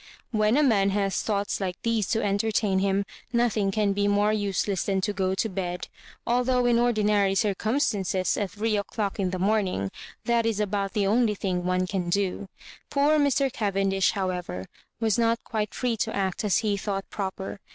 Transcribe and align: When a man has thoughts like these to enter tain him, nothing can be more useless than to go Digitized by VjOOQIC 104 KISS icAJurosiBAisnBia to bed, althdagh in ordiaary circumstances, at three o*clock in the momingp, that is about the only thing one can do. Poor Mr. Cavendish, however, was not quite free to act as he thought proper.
When 0.31 0.57
a 0.57 0.63
man 0.63 0.89
has 0.89 1.21
thoughts 1.21 1.61
like 1.61 1.79
these 1.83 2.07
to 2.07 2.23
enter 2.25 2.51
tain 2.51 2.79
him, 2.79 3.05
nothing 3.31 3.69
can 3.69 3.93
be 3.93 4.07
more 4.07 4.33
useless 4.33 4.83
than 4.83 4.99
to 5.01 5.13
go 5.13 5.35
Digitized 5.35 5.53
by 5.53 5.61
VjOOQIC 5.61 5.67
104 5.67 5.75
KISS 5.75 5.93
icAJurosiBAisnBia 5.93 6.45
to 6.47 6.49
bed, 6.49 6.53
althdagh 6.65 6.69
in 6.71 6.79
ordiaary 6.79 7.35
circumstances, 7.35 8.37
at 8.37 8.49
three 8.49 8.77
o*clock 8.79 9.19
in 9.19 9.29
the 9.29 9.37
momingp, 9.37 9.91
that 10.25 10.47
is 10.47 10.59
about 10.59 10.93
the 10.93 11.05
only 11.05 11.35
thing 11.35 11.63
one 11.65 11.85
can 11.85 12.09
do. 12.09 12.47
Poor 12.89 13.19
Mr. 13.19 13.53
Cavendish, 13.53 14.13
however, 14.13 14.65
was 14.99 15.19
not 15.19 15.43
quite 15.43 15.75
free 15.75 15.95
to 15.97 16.15
act 16.15 16.43
as 16.43 16.57
he 16.65 16.75
thought 16.77 17.07
proper. 17.11 17.59